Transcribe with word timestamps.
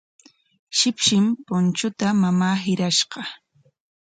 Shipshin 0.77 1.27
punchuuta 1.51 2.07
mamaa 2.23 2.51
hirashqa. 2.65 3.29